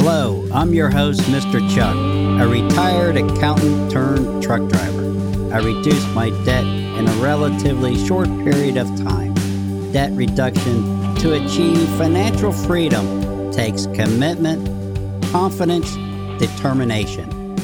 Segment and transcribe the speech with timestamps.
[0.00, 1.58] Hello, I'm your host, Mr.
[1.74, 1.96] Chuck,
[2.40, 5.52] a retired accountant turned truck driver.
[5.52, 9.34] I reduced my debt in a relatively short period of time.
[9.90, 14.64] Debt reduction to achieve financial freedom takes commitment,
[15.32, 15.96] confidence,
[16.38, 17.56] determination.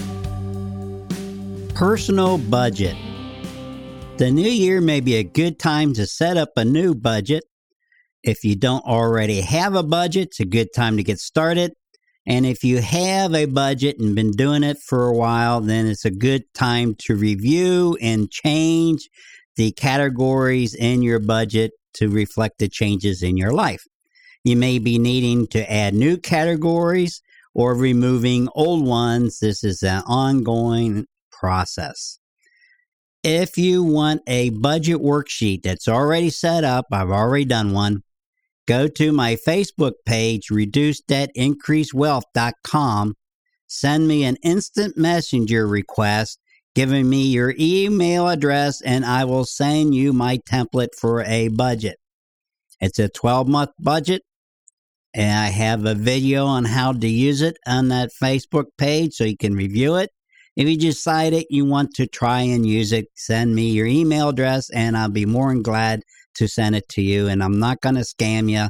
[1.72, 2.96] Personal budget.
[4.16, 7.44] The new year may be a good time to set up a new budget.
[8.24, 11.74] If you don't already have a budget, it's a good time to get started.
[12.26, 16.06] And if you have a budget and been doing it for a while, then it's
[16.06, 19.08] a good time to review and change
[19.56, 23.84] the categories in your budget to reflect the changes in your life.
[24.42, 27.22] You may be needing to add new categories
[27.54, 29.38] or removing old ones.
[29.38, 32.18] This is an ongoing process.
[33.22, 38.02] If you want a budget worksheet that's already set up, I've already done one,
[38.66, 43.14] Go to my Facebook page, reducedebtincreasewealth.com.
[43.66, 46.38] Send me an instant messenger request
[46.74, 51.98] giving me your email address, and I will send you my template for a budget.
[52.80, 54.22] It's a 12 month budget,
[55.14, 59.24] and I have a video on how to use it on that Facebook page so
[59.24, 60.10] you can review it.
[60.56, 64.28] If you decide it, you want to try and use it, send me your email
[64.28, 66.02] address, and I'll be more than glad
[66.34, 67.28] to send it to you.
[67.28, 68.68] And I'm not going to scam you.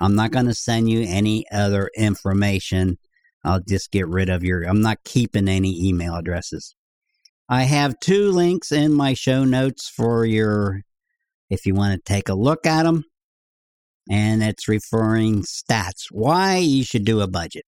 [0.00, 2.98] I'm not going to send you any other information.
[3.44, 6.74] I'll just get rid of your, I'm not keeping any email addresses.
[7.48, 10.82] I have two links in my show notes for your,
[11.48, 13.04] if you want to take a look at them.
[14.10, 17.64] And it's referring stats, why you should do a budget.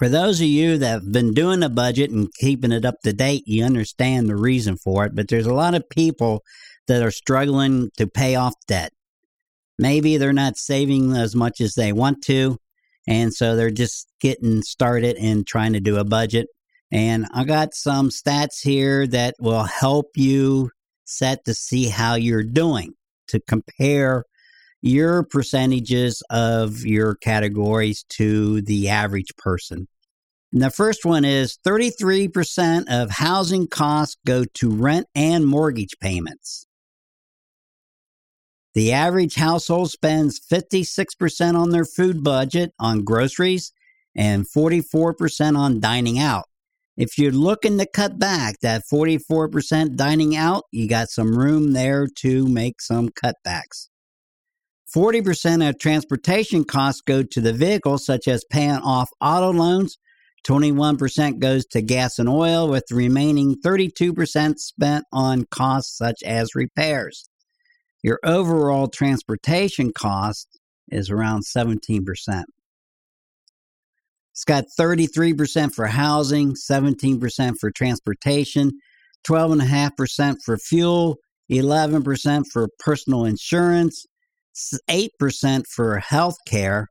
[0.00, 3.12] For those of you that have been doing a budget and keeping it up to
[3.12, 5.14] date, you understand the reason for it.
[5.14, 6.42] But there's a lot of people
[6.88, 8.94] that are struggling to pay off debt.
[9.78, 12.56] Maybe they're not saving as much as they want to,
[13.06, 16.46] and so they're just getting started and trying to do a budget.
[16.90, 20.70] And I got some stats here that will help you
[21.04, 22.94] set to see how you're doing
[23.28, 24.24] to compare
[24.82, 29.86] your percentages of your categories to the average person.
[30.52, 36.66] And the first one is 33% of housing costs go to rent and mortgage payments.
[38.74, 43.72] The average household spends 56% on their food budget on groceries
[44.16, 46.44] and 44% on dining out.
[46.96, 52.06] If you're looking to cut back that 44% dining out, you got some room there
[52.18, 53.89] to make some cutbacks.
[54.94, 59.98] 40% of transportation costs go to the vehicle, such as paying off auto loans.
[60.46, 66.54] 21% goes to gas and oil, with the remaining 32% spent on costs such as
[66.54, 67.30] repairs
[68.02, 70.58] your overall transportation cost
[70.90, 72.44] is around 17%.
[74.32, 78.72] It's got 33% for housing, 17% for transportation,
[79.28, 81.18] 12.5% for fuel,
[81.50, 84.06] 11% for personal insurance,
[84.54, 86.88] 8% for health care,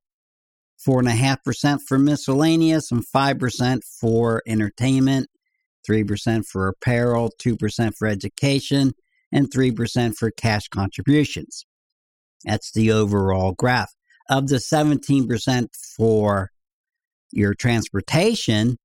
[0.87, 5.27] 4.5% for miscellaneous, and 5% for entertainment,
[5.89, 8.93] 3% for apparel, 2% for education,
[9.31, 11.65] and 3% for cash contributions.
[12.45, 13.93] That's the overall graph.
[14.29, 15.67] Of the 17%
[15.97, 16.51] for
[17.31, 18.77] your transportation,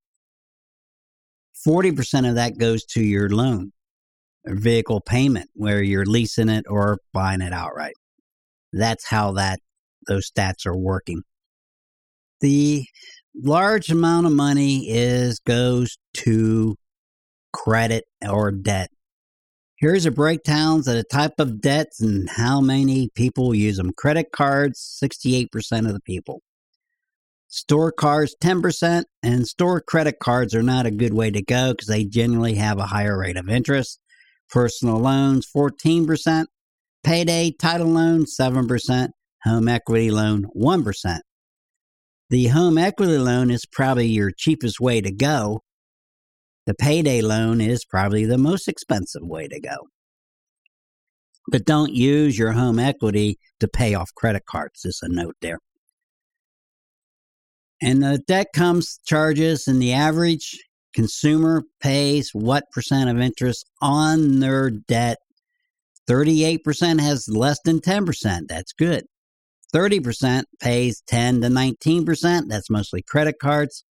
[1.65, 3.71] 40% of that goes to your loan
[4.45, 7.95] or vehicle payment where you're leasing it or buying it outright.
[8.77, 9.59] That's how that
[10.07, 11.23] those stats are working.
[12.41, 12.85] The
[13.35, 16.75] large amount of money is goes to
[17.53, 18.89] credit or debt
[19.77, 23.91] Here's a breakdown of the type of debts and how many people use them.
[23.91, 25.49] Credit cards, 68%
[25.85, 26.41] of the people.
[27.49, 31.87] Store cards, 10%, and store credit cards are not a good way to go because
[31.87, 33.99] they generally have a higher rate of interest.
[34.49, 36.45] Personal loans, 14%.
[37.05, 39.09] Payday title loan, 7%.
[39.43, 41.19] Home equity loan, 1%.
[42.31, 45.61] The home equity loan is probably your cheapest way to go
[46.65, 49.87] the payday loan is probably the most expensive way to go.
[51.47, 55.59] But don't use your home equity to pay off credit cards, is a note there.
[57.81, 60.57] And the debt comes charges, and the average
[60.95, 65.17] consumer pays what percent of interest on their debt?
[66.09, 68.47] 38% has less than 10%.
[68.47, 69.05] That's good.
[69.73, 72.47] 30% pays 10 to 19%.
[72.47, 73.83] That's mostly credit cards.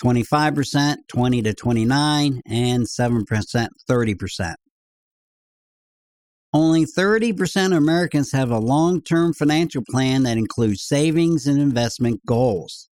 [0.00, 4.54] 25%, 20 to 29, and 7%, 30%.
[6.54, 12.24] Only 30% of Americans have a long term financial plan that includes savings and investment
[12.26, 12.88] goals.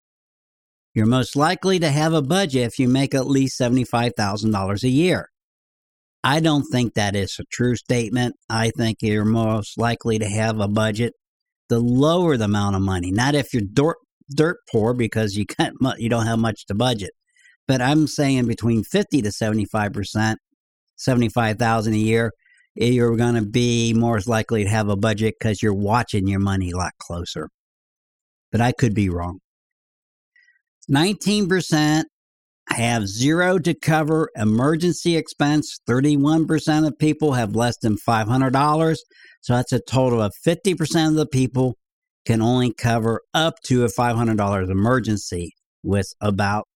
[0.95, 5.29] You're most likely to have a budget if you make at least $75,000 a year.
[6.23, 8.35] I don't think that is a true statement.
[8.49, 11.13] I think you're most likely to have a budget
[11.69, 13.97] the lower the amount of money, not if you're dirt,
[14.35, 17.11] dirt poor because you can't you don't have much to budget.
[17.67, 20.35] But I'm saying between 50 to 75%,
[20.97, 22.31] 75,000 a year,
[22.75, 26.71] you're going to be most likely to have a budget because you're watching your money
[26.71, 27.49] a lot closer.
[28.51, 29.39] But I could be wrong.
[30.91, 32.03] 19%
[32.69, 35.80] have zero to cover emergency expense.
[35.88, 38.98] 31% of people have less than $500.
[39.42, 41.77] So that's a total of 50% of the people
[42.25, 46.68] can only cover up to a $500 emergency, with about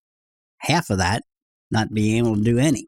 [0.59, 1.23] half of that
[1.71, 2.87] not being able to do any.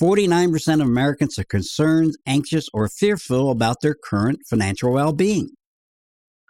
[0.00, 5.50] 49% of Americans are concerned, anxious, or fearful about their current financial well being.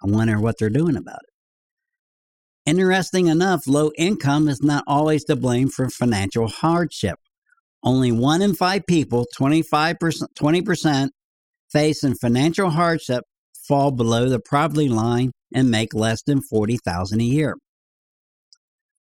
[0.02, 1.35] I wonder what they're doing about it.
[2.66, 7.16] Interesting enough, low income is not always to blame for financial hardship.
[7.84, 11.08] Only one in five people, 25%, 20%,
[11.72, 13.22] facing financial hardship
[13.68, 17.56] fall below the poverty line and make less than 40000 a year.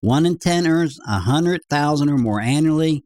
[0.01, 3.03] One in 10 earns 100000 or more annually.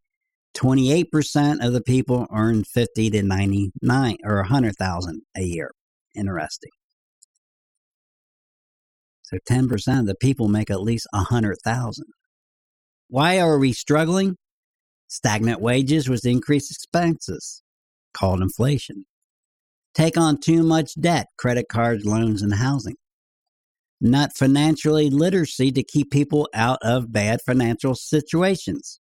[0.58, 5.72] 28% of the people earn 50 to 99 or 100,000 a year.
[6.16, 6.72] Interesting.
[9.30, 12.06] So 10% of the people make at least 100,000.
[13.10, 14.38] Why are we struggling?
[15.08, 17.62] Stagnant wages with increased expenses,
[18.12, 19.06] called inflation.
[19.94, 22.96] Take on too much debt, credit cards, loans, and housing.
[24.02, 29.00] Not financially literacy to keep people out of bad financial situations.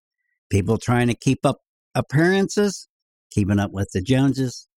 [0.50, 1.60] People trying to keep up
[1.96, 2.90] appearances,
[3.32, 4.68] keeping up with the Joneses.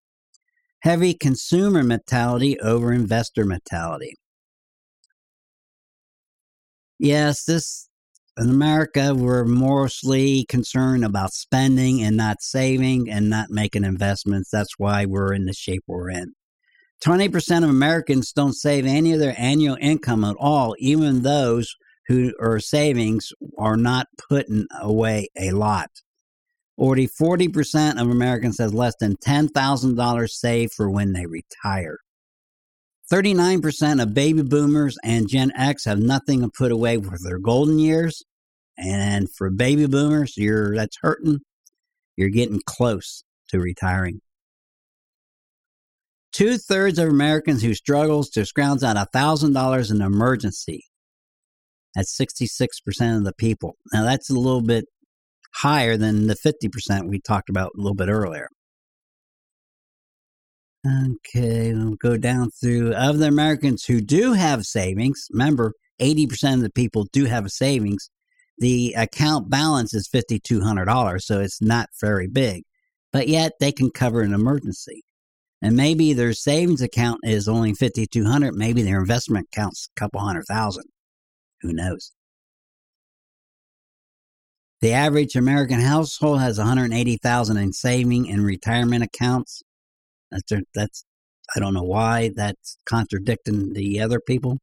[0.82, 4.14] Heavy consumer mentality over investor mentality.
[7.02, 7.88] Yes, this
[8.36, 14.50] in America, we're mostly concerned about spending and not saving and not making investments.
[14.50, 16.34] That's why we're in the shape we're in.
[17.02, 21.74] 20% of Americans don't save any of their annual income at all, even those
[22.08, 25.88] who are savings are not putting away a lot.
[26.76, 31.96] Already 40% of Americans has less than $10,000 saved for when they retire.
[33.10, 37.78] 39% of baby boomers and Gen X have nothing to put away for their golden
[37.78, 38.22] years.
[38.78, 41.40] And for baby boomers, you're that's hurting.
[42.16, 44.20] You're getting close to retiring.
[46.32, 50.84] Two thirds of Americans who struggles to scrounge out $1,000 in emergency.
[51.94, 53.74] That's 66% of the people.
[53.92, 54.84] Now, that's a little bit
[55.54, 58.48] higher than the 50% we talked about a little bit earlier.
[60.86, 65.26] Okay, we'll go down through of the Americans who do have savings.
[65.30, 68.08] Remember, 80% of the people do have a savings.
[68.58, 72.64] The account balance is $5,200, so it's not very big,
[73.12, 75.02] but yet they can cover an emergency.
[75.62, 80.44] And maybe their savings account is only 5200 maybe their investment account's a couple hundred
[80.46, 80.84] thousand.
[81.60, 82.12] Who knows?
[84.80, 89.62] The average American household has 180,000 in saving and retirement accounts.
[90.30, 91.04] That's that's
[91.54, 94.58] I don't know why that's contradicting the other people.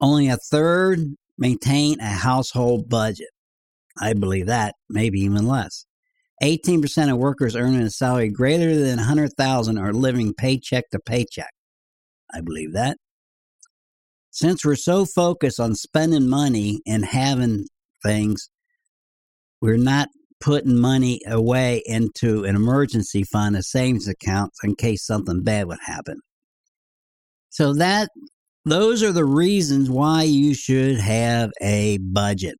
[0.00, 1.00] Only a third
[1.38, 3.28] maintain a household budget.
[4.00, 5.84] I believe that, maybe even less.
[6.42, 11.52] 18% of workers earning a salary greater than 100,000 are living paycheck to paycheck.
[12.32, 12.96] I believe that.
[14.30, 17.66] Since we're so focused on spending money and having
[18.02, 18.48] things,
[19.60, 20.08] we're not
[20.40, 25.78] putting money away into an emergency fund, a savings account, in case something bad would
[25.84, 26.20] happen.
[27.50, 28.08] So that
[28.64, 32.56] those are the reasons why you should have a budget.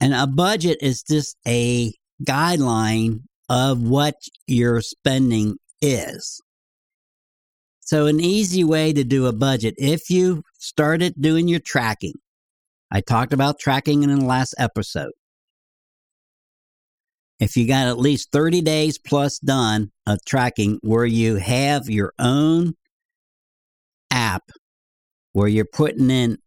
[0.00, 1.92] And a budget is just a
[2.24, 4.14] guideline of what
[4.46, 6.40] your spending is.
[7.80, 12.14] So, an easy way to do a budget, if you started doing your tracking,
[12.90, 15.12] I talked about tracking in the last episode.
[17.38, 22.12] If you got at least 30 days plus done of tracking where you have your
[22.18, 22.74] own
[24.10, 24.50] app
[25.32, 26.38] where you're putting in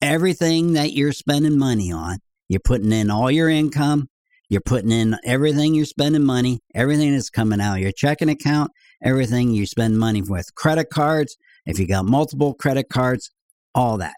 [0.00, 4.08] everything that you're spending money on, you're putting in all your income,
[4.48, 8.70] you're putting in everything you're spending money, everything that's coming out of your checking account,
[9.04, 11.36] everything you spend money with, credit cards,
[11.66, 13.30] if you got multiple credit cards,
[13.74, 14.14] all that.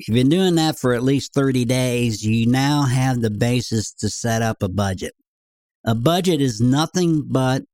[0.00, 3.92] If you've been doing that for at least 30 days, you now have the basis
[3.96, 5.12] to set up a budget.
[5.84, 7.64] A budget is nothing but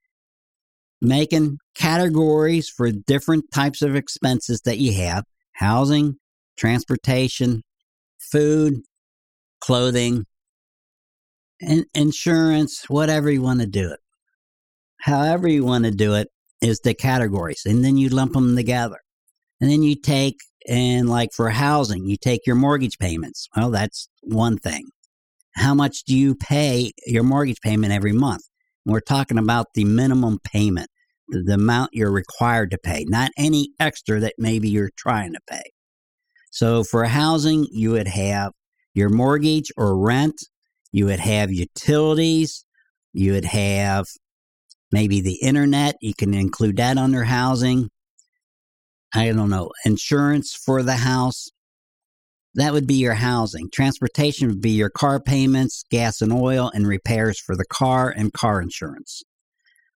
[1.00, 6.16] making categories for different types of expenses that you have housing,
[6.58, 7.62] transportation,
[8.18, 8.80] food,
[9.60, 10.24] clothing,
[11.60, 14.00] and insurance, whatever you want to do it.
[15.00, 16.26] However, you want to do it
[16.60, 18.98] is the categories, and then you lump them together.
[19.60, 23.48] And then you take, and like for housing, you take your mortgage payments.
[23.56, 24.88] Well, that's one thing.
[25.54, 28.42] How much do you pay your mortgage payment every month?
[28.84, 30.88] We're talking about the minimum payment,
[31.28, 35.62] the amount you're required to pay, not any extra that maybe you're trying to pay.
[36.50, 38.52] So for housing, you would have
[38.94, 40.36] your mortgage or rent,
[40.92, 42.64] you would have utilities,
[43.12, 44.06] you would have
[44.92, 47.90] maybe the internet, you can include that under housing.
[49.14, 51.48] I don't know, insurance for the house.
[52.54, 53.68] That would be your housing.
[53.70, 58.32] Transportation would be your car payments, gas and oil, and repairs for the car and
[58.32, 59.22] car insurance.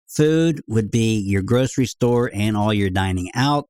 [0.08, 3.70] Food would be your grocery store and all your dining out.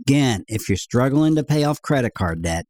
[0.00, 2.66] Again, if you're struggling to pay off credit card debt,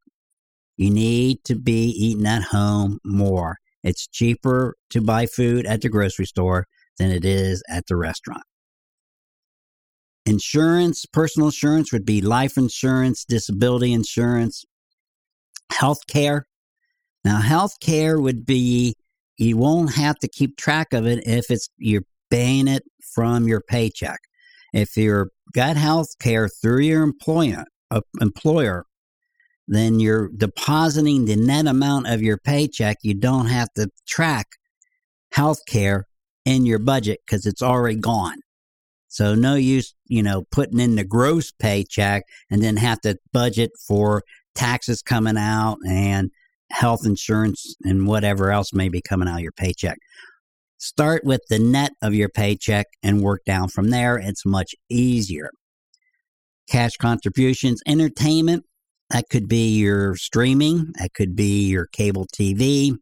[0.77, 3.59] you need to be eating at home more.
[3.85, 6.67] It's cheaper to buy food at the grocery store
[6.99, 8.43] than it is at the restaurant.
[10.25, 14.65] Insurance, personal insurance would be life insurance, disability insurance,
[15.73, 16.47] health care.
[17.25, 18.95] Now, health care would be
[19.37, 23.61] you won't have to keep track of it if it's you're paying it from your
[23.61, 24.21] paycheck.
[24.73, 28.87] If you're got health care through your employer, uh, employer,
[29.69, 32.99] then you're depositing the net amount of your paycheck.
[33.03, 34.47] You don't have to track
[35.33, 36.07] health care
[36.45, 38.39] in your budget because it's already gone.
[39.13, 43.71] So no use, you know, putting in the gross paycheck and then have to budget
[43.87, 44.23] for
[44.55, 46.31] taxes coming out and
[46.71, 49.99] health insurance and whatever else may be coming out of your paycheck.
[50.79, 54.17] Start with the net of your paycheck and work down from there.
[54.17, 55.51] It's much easier.
[56.71, 58.65] Cash contributions, entertainment,
[59.11, 62.97] that could be your streaming, that could be your cable TV,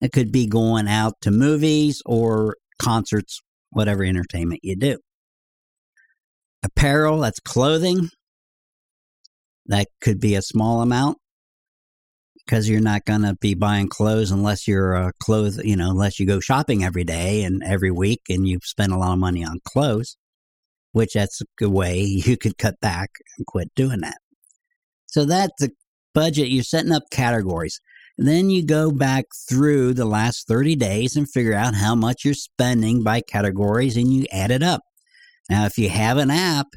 [0.00, 3.40] it could be going out to movies or concerts,
[3.70, 4.98] whatever entertainment you do.
[6.62, 8.08] Apparel, that's clothing.
[9.66, 11.18] That could be a small amount
[12.44, 16.18] because you're not going to be buying clothes unless you're a clothes, you know, unless
[16.18, 19.44] you go shopping every day and every week and you spend a lot of money
[19.44, 20.16] on clothes,
[20.92, 24.18] which that's a good way you could cut back and quit doing that.
[25.06, 25.70] So that's the
[26.14, 26.48] budget.
[26.48, 27.80] You're setting up categories.
[28.18, 32.34] Then you go back through the last 30 days and figure out how much you're
[32.34, 34.82] spending by categories and you add it up.
[35.50, 36.68] Now, if you have an app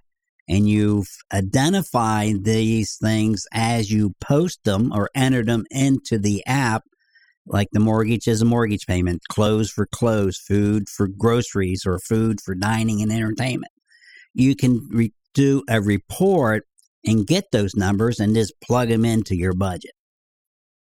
[0.49, 6.83] and you've identified these things as you post them or enter them into the app,
[7.45, 12.41] like the mortgage is a mortgage payment, clothes for clothes, food for groceries, or food
[12.41, 13.71] for dining and entertainment,
[14.33, 16.63] you can re- do a report
[17.05, 19.91] and get those numbers and just plug them into your budget.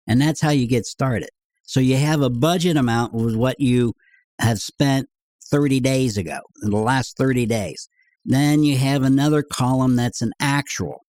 [0.08, 1.28] And that's how you get started.
[1.62, 3.92] So you have a budget amount with what you
[4.40, 5.08] have spent
[5.50, 7.88] 30 days ago, in the last 30 days.
[8.24, 11.04] Then you have another column that's an actual.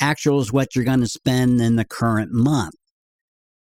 [0.00, 2.74] Actual is what you're going to spend in the current month.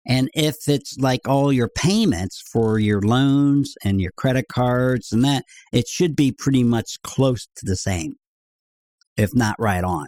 [0.07, 5.23] And if it's like all your payments for your loans and your credit cards and
[5.23, 8.13] that, it should be pretty much close to the same,
[9.15, 10.07] if not right on.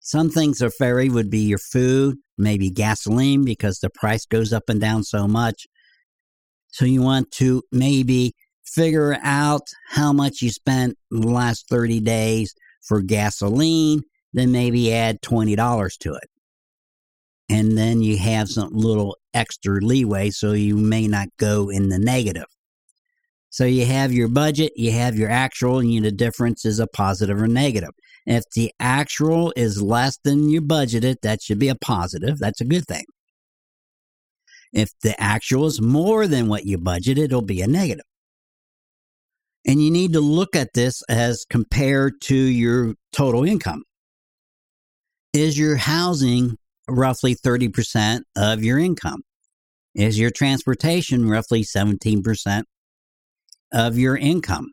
[0.00, 4.64] Some things are vary would be your food, maybe gasoline because the price goes up
[4.68, 5.66] and down so much.
[6.68, 8.32] So you want to maybe
[8.74, 14.92] figure out how much you spent in the last 30 days for gasoline, then maybe
[14.92, 16.28] add $20 to it.
[17.50, 21.98] And then you have some little extra leeway so you may not go in the
[21.98, 22.46] negative.
[23.50, 27.40] So you have your budget, you have your actual, and the difference is a positive
[27.40, 27.90] or negative.
[28.26, 32.38] If the actual is less than you budgeted, that should be a positive.
[32.38, 33.06] That's a good thing.
[34.72, 38.04] If the actual is more than what you budgeted, it'll be a negative.
[39.66, 43.82] And you need to look at this as compared to your total income.
[45.32, 46.56] Is your housing
[46.88, 49.22] roughly 30% of your income?
[49.94, 52.62] Is your transportation roughly 17%
[53.72, 54.70] of your income?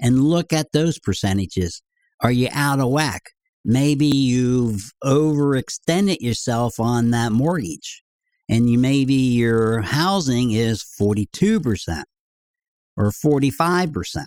[0.00, 1.82] And look at those percentages.
[2.20, 3.22] Are you out of whack?
[3.64, 8.02] Maybe you've overextended yourself on that mortgage
[8.48, 12.02] and you maybe your housing is 42%
[12.96, 14.24] or 45%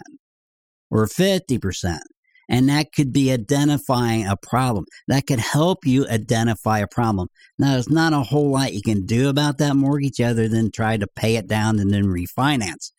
[0.92, 2.00] or 50%.
[2.48, 4.86] And that could be identifying a problem.
[5.08, 7.28] That could help you identify a problem.
[7.58, 10.98] Now, there's not a whole lot you can do about that mortgage other than try
[10.98, 12.92] to pay it down and then refinance.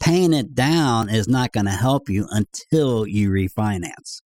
[0.00, 4.20] Paying it down is not going to help you until you refinance.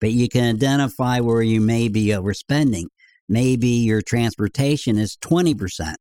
[0.00, 2.86] But you can identify where you may be overspending.
[3.28, 5.94] Maybe your transportation is 20%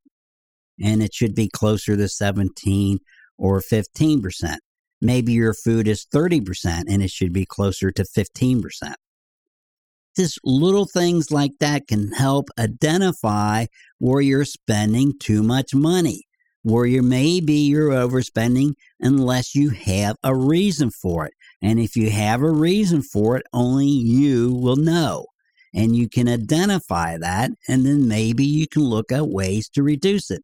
[0.83, 2.99] and it should be closer to 17
[3.41, 4.57] or 15%.
[5.01, 8.93] Maybe your food is 30% and it should be closer to 15%.
[10.15, 13.65] Just little things like that can help identify
[13.97, 16.23] where you're spending too much money,
[16.61, 21.33] where you maybe you're overspending unless you have a reason for it.
[21.63, 25.25] And if you have a reason for it, only you will know.
[25.73, 30.29] And you can identify that, and then maybe you can look at ways to reduce
[30.29, 30.43] it.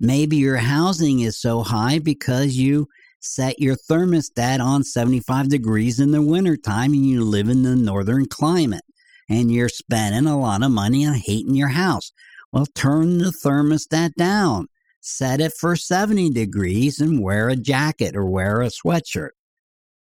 [0.00, 2.88] Maybe your housing is so high because you
[3.20, 8.26] set your thermostat on 75 degrees in the wintertime and you live in the northern
[8.26, 8.84] climate
[9.28, 12.12] and you're spending a lot of money on heating your house.
[12.52, 14.68] Well, turn the thermostat down,
[15.00, 19.30] set it for 70 degrees, and wear a jacket or wear a sweatshirt.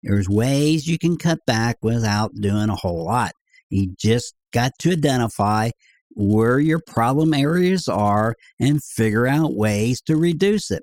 [0.02, 3.32] There's ways you can cut back without doing a whole lot.
[3.70, 5.70] You just got to identify
[6.18, 10.82] where your problem areas are and figure out ways to reduce it.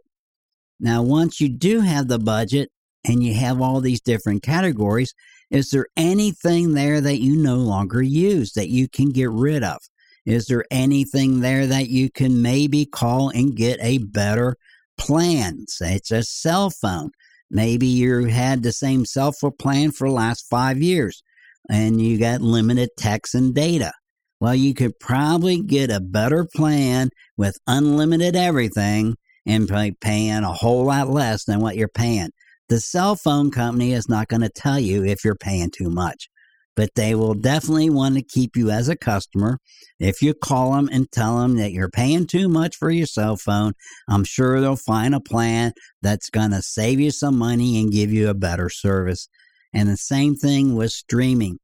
[0.79, 2.69] Now, once you do have the budget
[3.05, 5.13] and you have all these different categories,
[5.51, 9.77] is there anything there that you no longer use that you can get rid of?
[10.25, 14.55] Is there anything there that you can maybe call and get a better
[14.97, 15.65] plan?
[15.67, 17.11] Say it's a cell phone.
[17.51, 21.21] Maybe you had the same cell phone plan for the last five years
[21.69, 23.91] and you got limited text and data.
[24.39, 29.15] Well, you could probably get a better plan with unlimited everything
[29.45, 29.69] and
[30.01, 32.29] paying a whole lot less than what you're paying.
[32.67, 36.29] The cell phone company is not going to tell you if you're paying too much,
[36.75, 39.59] but they will definitely want to keep you as a customer.
[39.99, 43.37] If you call them and tell them that you're paying too much for your cell
[43.37, 43.73] phone,
[44.09, 48.11] I'm sure they'll find a plan that's going to save you some money and give
[48.11, 49.29] you a better service.
[49.73, 51.59] And the same thing with streaming.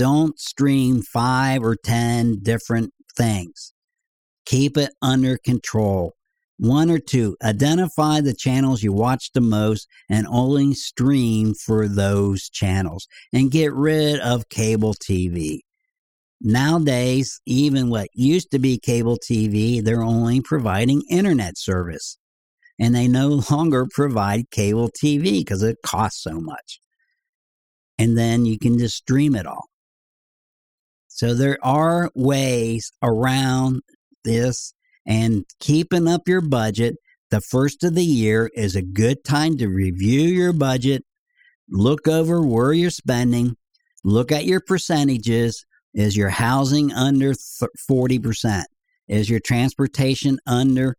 [0.00, 3.74] Don't stream five or 10 different things.
[4.46, 6.14] Keep it under control
[6.56, 7.36] one or two.
[7.44, 13.74] Identify the channels you watch the most and only stream for those channels and get
[13.74, 15.58] rid of cable TV.
[16.40, 22.16] Nowadays, even what used to be cable TV, they're only providing internet service.
[22.78, 26.80] And they no longer provide cable TV because it costs so much.
[27.98, 29.69] And then you can just stream it all.
[31.20, 33.82] So there are ways around
[34.24, 34.72] this
[35.06, 36.94] and keeping up your budget.
[37.30, 41.04] The first of the year is a good time to review your budget,
[41.68, 43.56] look over where you're spending,
[44.02, 45.66] look at your percentages.
[45.92, 48.62] Is your housing under 40%?
[49.06, 50.96] Is your transportation under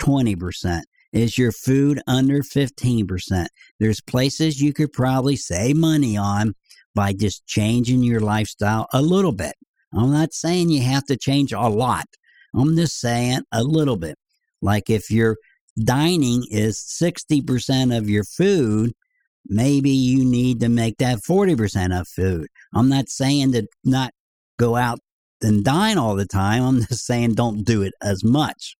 [0.00, 0.82] 20%?
[1.12, 3.46] Is your food under 15%?
[3.80, 6.54] There's places you could probably save money on
[6.94, 9.54] by just changing your lifestyle a little bit.
[9.92, 12.06] I'm not saying you have to change a lot,
[12.54, 14.16] I'm just saying a little bit.
[14.62, 15.36] Like if your
[15.82, 18.92] dining is 60% of your food,
[19.46, 22.46] maybe you need to make that 40% of food.
[22.74, 24.12] I'm not saying to not
[24.58, 25.00] go out
[25.42, 26.62] and dine all the time.
[26.62, 28.76] I'm just saying don't do it as much.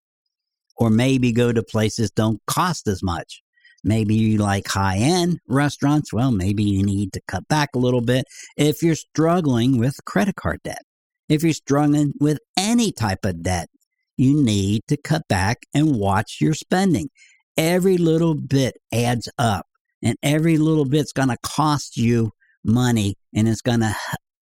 [0.77, 3.44] Or maybe go to places don't cost as much.
[3.85, 6.13] Maybe you like high end restaurants.
[6.13, 8.25] Well, maybe you need to cut back a little bit
[8.57, 10.83] if you're struggling with credit card debt.
[11.29, 13.69] If you're struggling with any type of debt,
[14.17, 17.09] you need to cut back and watch your spending.
[17.57, 19.67] Every little bit adds up,
[20.03, 22.33] and every little bit's going to cost you
[22.65, 23.95] money, and it's going to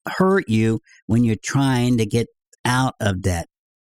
[0.06, 2.28] hurt you when you're trying to get
[2.64, 3.46] out of debt,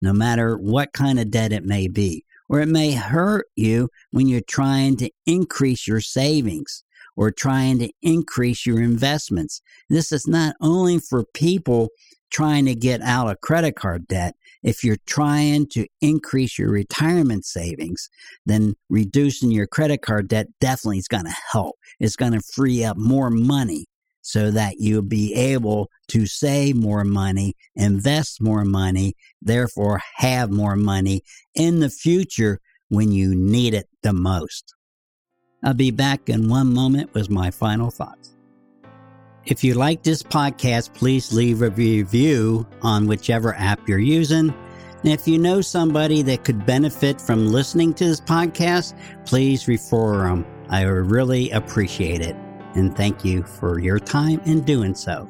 [0.00, 2.24] no matter what kind of debt it may be.
[2.52, 6.84] Or it may hurt you when you're trying to increase your savings
[7.16, 9.62] or trying to increase your investments.
[9.88, 11.88] This is not only for people
[12.30, 17.46] trying to get out of credit card debt, if you're trying to increase your retirement
[17.46, 18.10] savings,
[18.44, 21.76] then reducing your credit card debt definitely is going to help.
[22.00, 23.86] It's going to free up more money
[24.22, 30.76] so that you'll be able to save more money, invest more money, therefore have more
[30.76, 31.22] money
[31.54, 34.74] in the future when you need it the most.
[35.64, 38.36] I'll be back in one moment with my final thoughts.
[39.44, 44.50] If you like this podcast, please leave a review on whichever app you're using.
[44.50, 50.28] And if you know somebody that could benefit from listening to this podcast, please refer
[50.28, 50.46] them.
[50.68, 52.36] I really appreciate it.
[52.74, 55.28] And thank you for your time in doing so.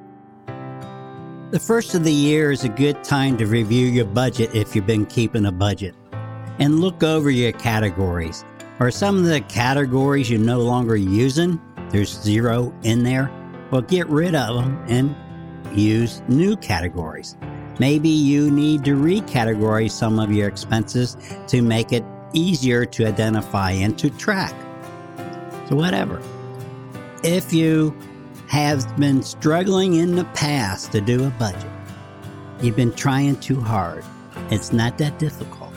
[1.52, 4.86] The first of the year is a good time to review your budget if you've
[4.86, 5.94] been keeping a budget
[6.58, 8.44] and look over your categories.
[8.80, 11.60] Are some of the categories you're no longer using?
[11.90, 13.30] There's zero in there.
[13.70, 15.14] Well, get rid of them and
[15.78, 17.36] use new categories.
[17.78, 21.16] Maybe you need to recategorize some of your expenses
[21.48, 24.54] to make it easier to identify and to track.
[25.68, 26.20] So, whatever.
[27.24, 27.96] If you
[28.48, 31.70] have been struggling in the past to do a budget,
[32.60, 34.04] you've been trying too hard,
[34.50, 35.72] it's not that difficult.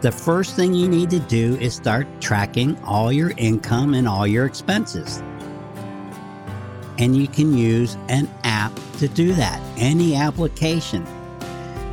[0.00, 4.28] The first thing you need to do is start tracking all your income and all
[4.28, 5.24] your expenses.
[6.98, 11.04] And you can use an app to do that, any application.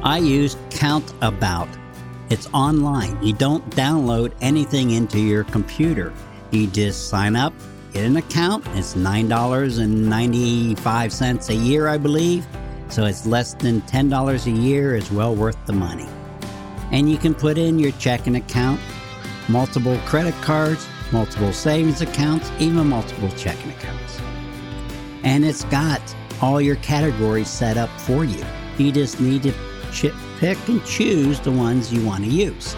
[0.04, 1.70] I use Countabout.
[2.30, 3.20] It's online.
[3.24, 6.14] You don't download anything into your computer.
[6.52, 7.54] You just sign up,
[7.94, 8.66] get an account.
[8.74, 12.46] It's $9.95 a year, I believe.
[12.90, 16.08] So it's less than $10 a year, is well worth the money.
[16.92, 18.80] And you can put in your checking account,
[19.48, 24.20] multiple credit cards, multiple savings accounts, even multiple checking accounts.
[25.24, 26.02] And it's got
[26.42, 28.44] all your categories set up for you.
[28.78, 29.54] You just need to
[30.40, 32.76] pick and choose the ones you want to use.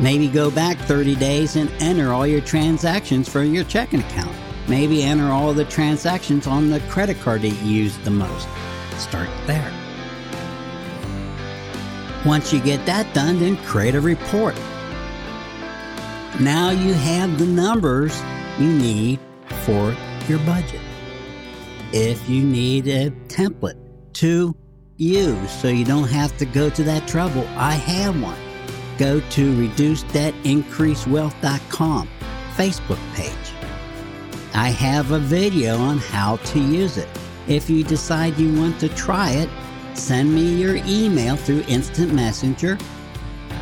[0.00, 4.34] Maybe go back 30 days and enter all your transactions for your checking account.
[4.66, 8.48] Maybe enter all the transactions on the credit card that you use the most.
[8.96, 9.70] Start there.
[12.24, 14.54] Once you get that done, then create a report.
[16.40, 18.18] Now you have the numbers
[18.58, 19.20] you need
[19.64, 19.94] for
[20.28, 20.80] your budget.
[21.92, 23.78] If you need a template
[24.14, 24.56] to
[24.96, 28.49] use so you don't have to go to that trouble, I have one.
[29.00, 32.08] Go to reducedebtincreasewealth.com
[32.54, 33.32] Facebook page.
[34.52, 37.08] I have a video on how to use it.
[37.48, 39.48] If you decide you want to try it,
[39.94, 42.76] send me your email through Instant Messenger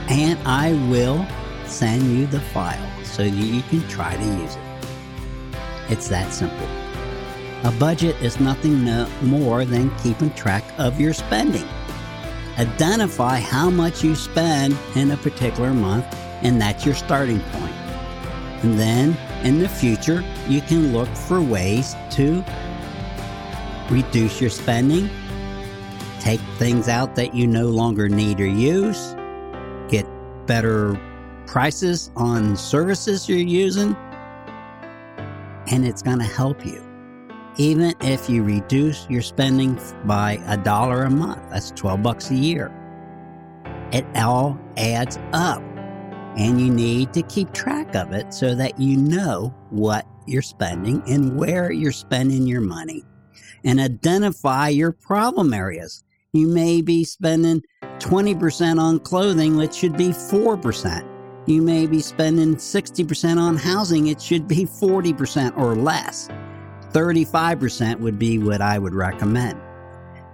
[0.09, 1.25] and I will
[1.67, 4.63] send you the file so you can try to use it.
[5.89, 6.67] It's that simple.
[7.63, 11.69] A budget is nothing no more than keeping track of your spending.
[12.59, 16.05] Identify how much you spend in a particular month,
[16.43, 17.75] and that's your starting point.
[18.65, 22.45] And then in the future, you can look for ways to
[23.91, 25.09] reduce your spending,
[26.19, 29.15] take things out that you no longer need or use,
[29.89, 30.05] get
[30.47, 31.01] better
[31.47, 33.95] prices on services you're using,
[35.71, 36.88] and it's going to help you
[37.59, 42.37] even if you reduce your spending by a dollar a month, that's 12 bucks a
[42.37, 42.73] year.
[43.93, 45.61] It all adds up.
[46.37, 51.03] And you need to keep track of it so that you know what you're spending
[51.09, 53.03] and where you're spending your money.
[53.65, 56.05] And identify your problem areas.
[56.33, 57.63] You may be spending
[57.99, 61.05] 20% on clothing, which should be 4%.
[61.49, 66.29] You may be spending 60% on housing, it should be 40% or less.
[66.93, 69.61] 35% would be what I would recommend.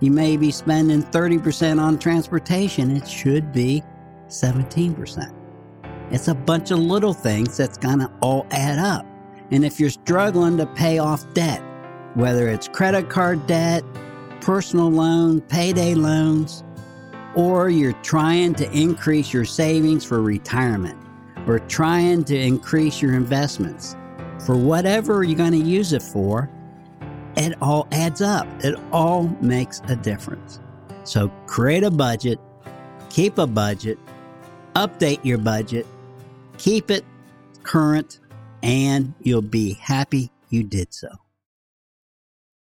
[0.01, 3.83] You may be spending 30% on transportation, it should be
[4.29, 5.35] 17%.
[6.11, 9.07] It's a bunch of little things that's going to all add up.
[9.51, 11.63] And if you're struggling to pay off debt,
[12.15, 13.83] whether it's credit card debt,
[14.41, 16.63] personal loan, payday loans,
[17.35, 20.99] or you're trying to increase your savings for retirement,
[21.47, 23.97] or trying to increase your investments,
[24.45, 26.51] for whatever you're going to use it for,
[27.37, 28.47] it all adds up.
[28.63, 30.61] It all makes a difference.
[31.05, 32.39] So create a budget,
[33.11, 33.99] keep a budget,
[34.75, 35.87] update your budget,
[36.59, 37.05] keep it
[37.63, 38.21] current,
[38.63, 41.09] and you'll be happy you did so.